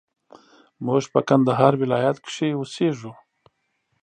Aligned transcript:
موږ 0.85 1.03
په 1.13 1.19
کندهار 1.29 1.73
ولايت 1.81 2.17
کښي 2.25 2.49
اوسېږو 2.55 3.13